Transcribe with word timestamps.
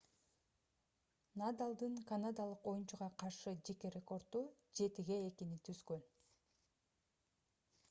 надалдын 1.41 1.99
канадалык 2.11 2.61
оюнчуга 2.71 3.09
каршы 3.21 3.53
жеке 3.69 3.93
рекорду 3.97 4.43
7-2 4.81 5.53
түзгөн 5.69 6.05